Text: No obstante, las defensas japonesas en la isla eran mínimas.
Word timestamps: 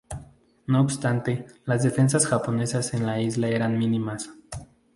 No 0.65 0.81
obstante, 0.81 1.45
las 1.65 1.83
defensas 1.83 2.25
japonesas 2.25 2.95
en 2.95 3.05
la 3.05 3.21
isla 3.21 3.49
eran 3.49 3.77
mínimas. 3.77 4.31